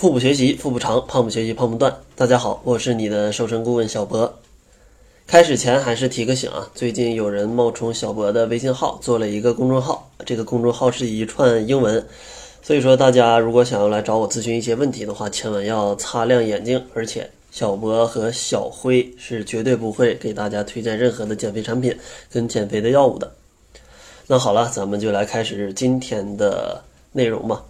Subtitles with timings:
[0.00, 1.94] 腹部学习腹部长，胖不学习胖不断。
[2.16, 4.34] 大家好，我是你的瘦身顾问小博。
[5.26, 12.02] 开始前还是提个醒啊，最近有人冒充小博的微信号做了一个公众号，这个公众号是一串英文，
[12.62, 16.82] 所以说大家如果想要来找我咨询一些问题的话，千万要擦亮眼睛。
[16.94, 21.94] 而且小博和小辉是绝对不会给大家推荐任何的减肥产品
[22.32, 23.30] 跟减肥的药物的。
[24.26, 26.82] 那好了，咱们就来开始今天的
[27.12, 27.62] 内容吧。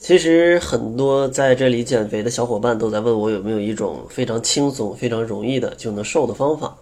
[0.00, 6.74] 其实很多在这里减肥的小伙伴都在问我有没有一种非常轻松、非常容易的就能瘦的方法。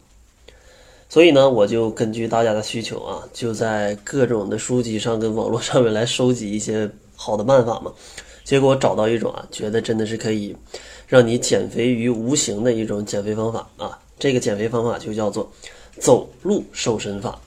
[1.08, 7.92] 所以呢，我就根据大家的需求啊，就在各种的书籍上跟网络上面来收集一些好的办法嘛。
[8.44, 10.54] 结果找到一种啊，觉得真的是可以
[11.08, 13.98] 让你减肥于无形的一种减肥方法啊。
[14.16, 15.50] 这个减肥方法就叫做
[15.98, 17.40] 走路瘦身法。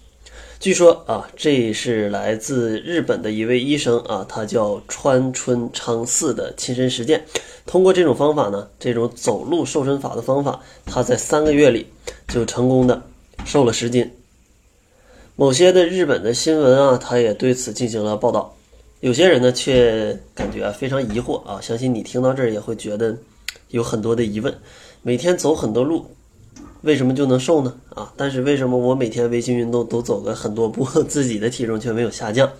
[0.61, 7.25] 据说啊，这是来自日本的一位医生啊，他叫川村昌四的亲身实践。
[7.65, 11.87] 通过这种方法呢，这种走路瘦身法的方法，他在三个月里
[12.27, 13.01] 就成功的
[13.43, 14.11] 瘦了十斤。
[15.35, 18.55] 某些的日本的新闻啊，他也对此进行了报道。
[18.99, 23.17] 有些人呢，却感觉非常疑惑啊，相信你听到这儿也会觉得
[23.69, 24.55] 有很多的疑问：
[25.01, 26.05] 每天走很多路。
[26.81, 27.75] 为什么就能瘦呢？
[27.89, 32.51] 啊，但是为什么我每天微信运动都走个很多步， 自己的体重却没有下降？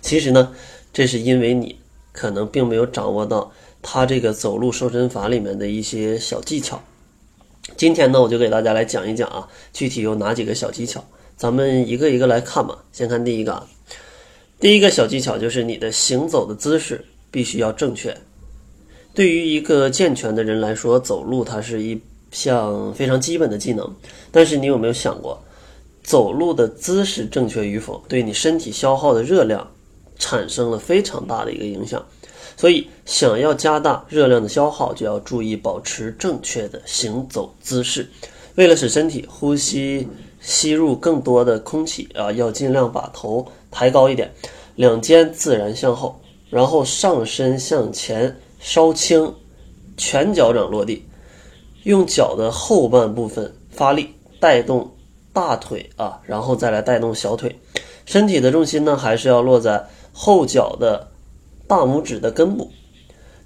[0.00, 0.52] 其实呢，
[0.92, 1.78] 这是因为你
[2.10, 6.82] 可能并没有掌握到他这个走路瘦身法里面的一些小技巧。
[7.76, 11.04] 今天呢，我就给大家来讲一讲啊，具体有哪几个小技巧，
[11.36, 12.82] 咱们一个一个来看吧。
[12.90, 13.68] 先看第一个啊，
[14.58, 18.16] 第一个小技巧就是你的行走的姿势必须要正确。
[19.14, 22.00] 对于一个健全的人来说，走路它是一。
[22.32, 23.88] 像非常基本的技能，
[24.32, 25.40] 但是你有没有想过，
[26.02, 29.70] 走路的姿势正确与否，对你身体消耗的热量
[30.18, 32.04] 产生了非常大的一个影响。
[32.56, 38.08] 所以，想要加大热量的消耗，就要注意保持正确的行走姿势。
[38.56, 40.06] 为了使身体呼吸
[40.40, 44.30] 吸入更多的空气啊，要尽量把头抬高一点，
[44.76, 46.20] 两肩自然向后，
[46.50, 49.34] 然后上身向前稍倾，
[49.96, 51.04] 全脚掌落地。
[51.84, 54.92] 用脚的后半部分发力，带动
[55.32, 57.58] 大腿啊，然后再来带动小腿。
[58.04, 61.08] 身体的重心呢，还是要落在后脚的
[61.66, 62.70] 大拇指的根部，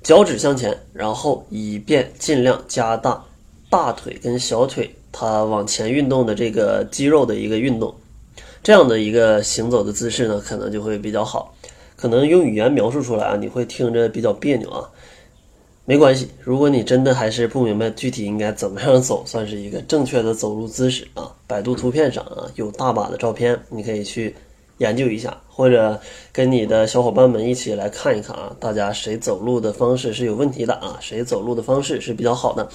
[0.03, 3.25] 脚趾向前，然后以便尽量加大
[3.71, 7.95] 大腿跟小腿它往前运动的这个肌肉的一个运动。
[8.63, 11.55] 这样的一个行走的姿势呢，可能就会比较好。
[11.95, 14.91] 可能用语言描述出来啊，你会听着比较别扭啊。
[15.89, 24.35] 没关系，如果你真的还是不明白具体应该怎么样走，算是一个正确的走路姿势啊，百度图片上啊有大把的照片，你可以去
[24.79, 26.01] 研究一下，或者
[26.33, 32.69] 跟你的小伙伴们一起来看一看啊，大家谁走路的方式是有问题的啊，谁走路的方式是比较好的，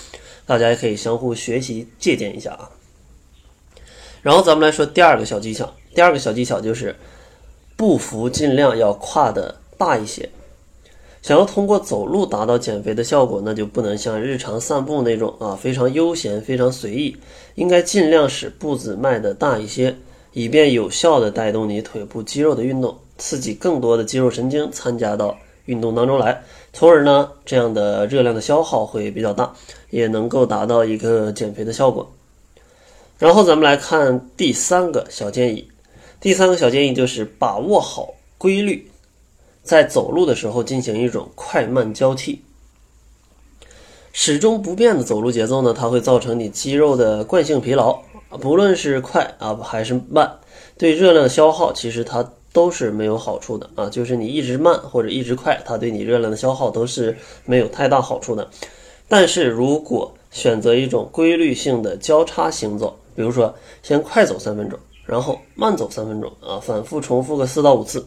[0.45, 2.71] 大家也可以相互学习借鉴一下啊。
[4.21, 6.95] 然后咱们来说第二个小技巧，第二个小技巧就是
[7.75, 10.29] 步幅尽量要跨的大一些。
[11.21, 17.15] 想要通过走路达到减肥的效果，那就不能像日常散步那种啊，非常悠闲、非常随意。
[17.55, 19.95] 应该尽量使步子迈得大一些，
[20.33, 26.41] 以便有效的带动你腿部肌肉的运动，刺激更多的肌肉神经参加到运动当中来，
[26.73, 29.53] 从而呢，这样的热量的消耗会比较大，
[29.91, 32.11] 也能够达到一个减肥的效果。
[33.19, 35.67] 然后咱们来看第三个小建议，
[36.19, 38.90] 第三个小建议就是把握好规律。
[39.63, 42.41] 在走路的时候进行一种快慢交替，
[44.11, 48.01] 始终不变的走路节奏呢，它会造成你肌肉的惯性疲劳。
[48.39, 50.39] 不论是快啊还是慢，
[50.77, 53.89] 对热量消耗其实它都是没有好处的啊。
[53.89, 58.49] 就是你一直慢或者一直快，它对你热量的消耗都是没有太大好处的。
[59.07, 64.79] 但是如果选择一种规律性的交叉行走，比如说先快走三分钟。
[65.05, 68.05] 然后慢走三分钟啊，反复重复个四到五次，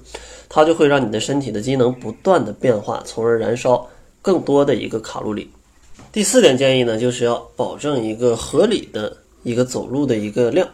[0.49, 3.87] 它就会让你的身体的机能不断的变化，从而燃烧
[4.23, 5.51] 更多的一个卡路里。
[6.13, 10.69] 第四点建议呢，就是要保证一个合理的一个走路的一个量。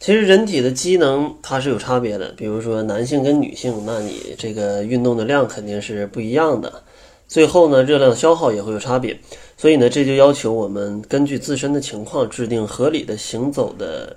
[0.00, 6.82] 其实人体的机能它是有差别的，比如说男性跟女性，那你这个运动的量肯定是不一样的。
[7.28, 9.16] 最后呢，热量消耗也会有差别，
[9.56, 14.16] 所以呢，这就要求我们根据自身的情况制定合理的行走的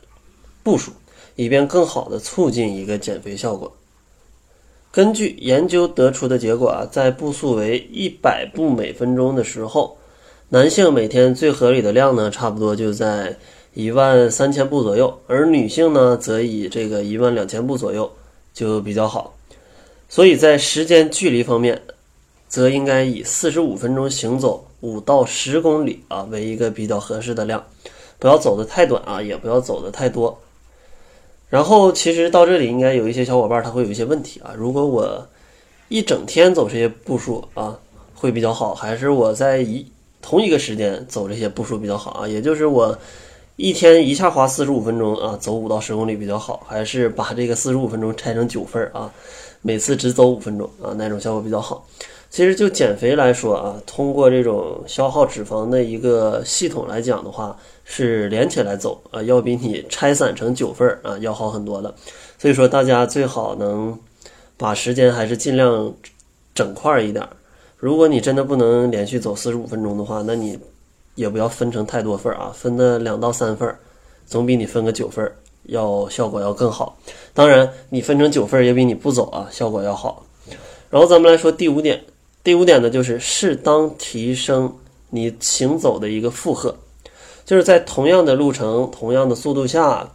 [0.64, 0.92] 步数。
[1.36, 3.72] 以便更好的促进一个减肥效果。
[4.92, 9.98] 根据研究得出的结果啊，在步速为一百步每分钟的时候，
[10.48, 13.36] 男性每天最合理的量呢，差不多就在
[13.74, 18.10] 一万三千步左右，而女性呢，则以这个一万两千步左右
[18.54, 19.36] 就比较好。
[20.08, 21.82] 所以在时间距离方面，
[22.48, 27.62] 则应该以四十五分钟行走五到十公里啊为一个比较合适的量，
[28.18, 30.40] 不要走得太短啊，也不要走得太多。
[31.56, 35.26] 然后其实到这里应该有一些小伙伴他会有一些问题啊，如果我
[35.88, 37.80] 一整天走这些步数啊
[38.14, 39.88] 会比较好，还是我在一
[40.22, 42.28] 同一个时间走这些步数比较好啊？
[42.28, 42.98] 也就是我
[43.56, 49.10] 一天一下花四十五分钟啊走五到十公里比较好，还是把这个四十五分钟拆成九份儿啊，
[49.62, 51.88] 每次只走五分钟啊那种效果比较好？
[52.30, 61.96] 其实就减肥来说啊，通过这种消耗脂肪的一个系统来讲的话，是连起来走啊，要比你拆散成九份儿啊要好很多的。
[62.38, 63.98] 所以说大家最好能
[64.58, 65.94] 把时间还是尽量
[66.54, 67.26] 整块一点。
[67.78, 70.60] 如果你真的不能连续走四十五分钟的话，那你
[71.14, 73.80] 也不要分成太多份儿啊，分的两到三份儿，
[74.26, 76.98] 总比你分个九份儿要效果要更好。
[77.34, 80.26] 当然，你分成九份儿也比你不走啊效果要好。
[80.90, 82.04] 然后咱们来说第五点。
[82.44, 84.72] 第五点呢，就是适当提升
[85.10, 86.76] 你行走的一个负荷，
[87.46, 90.10] 就是在同样的路程、同样的速度下，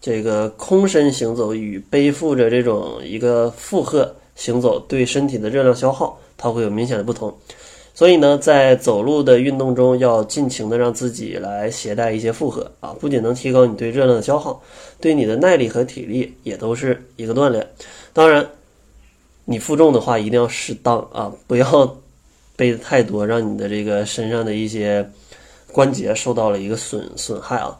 [0.00, 7.34] 这个空身行走与背负着这种一个负荷行走，对身体的热量消耗，它会有明显的不同。
[7.94, 14.62] 所以呢，在走路的运动中，要尽情的让自己来携带一些负荷啊，不仅能提高你对热量的消耗，
[15.00, 17.66] 对你的耐力和体力也都是一个锻炼。
[18.12, 18.46] 当然。
[19.48, 21.96] 你负重的话一定要适当啊，不要
[22.56, 25.08] 背的太多，让你的这个身上的一些
[25.72, 27.78] 关节受到了一个损损害啊。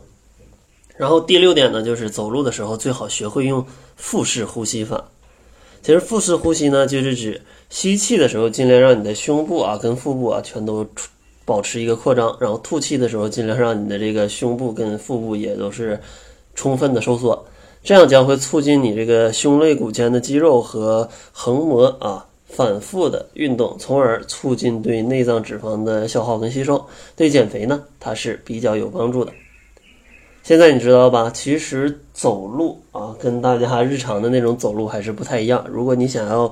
[0.97, 3.65] 然后第六点呢，就是走路的时候最好学会用
[3.97, 5.05] 腹式呼吸法。
[5.83, 10.87] 其实腹式呼吸呢，就是指吸气的时候尽量让你的胸部啊跟腹部啊全都
[11.45, 16.01] 保持一个扩张，然后吐气的时候尽量让你的这个胸部跟腹部也都是
[16.55, 17.47] 充分的收缩。
[17.85, 26.83] 这样将会促进你这个胸肋骨间的肌肉和横膜啊反复的运动，从而促进对内脏脂肪的消耗跟吸收。
[27.15, 29.33] 对减肥呢，它是比较有帮助的。
[30.43, 31.29] 现在你知道吧？
[31.29, 35.67] 其实走路啊，跟大家日常的那种走路还是不太一样。
[35.69, 36.51] 如果你想要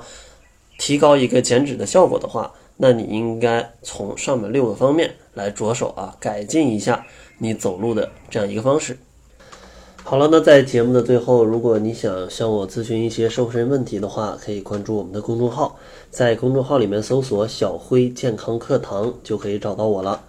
[0.78, 7.06] 提高一个减脂的效果的话，那你应该从上面六个方面来着手啊，改进一下
[7.38, 8.98] 你走路的这样一个方式。
[10.06, 15.78] 好了，那在节目的最后，如果你想向我咨询一些瘦身问题的话，可以关注我们的公众号，
[16.10, 20.20] 在公众号里面搜索“小辉健康课堂”就可以找到我了。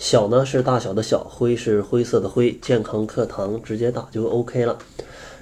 [0.00, 4.76] 小呢是大小的小，灰是灰色的灰，健康课堂直接打就 OK 了。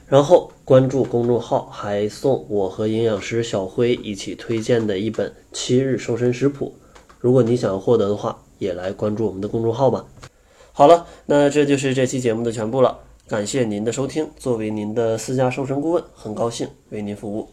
[0.06, 6.74] 然后关注公众号，还送我和营养师小辉一起推荐的一本七日瘦身食谱。
[7.18, 10.04] 如果你想获得的话，也来关注我们的公众号吧。
[10.72, 12.98] 好了，那这就是这期节目的全部了。
[13.28, 17.48] 感谢您的收听，作为您的私家瘦身顾问，很高兴为您服务。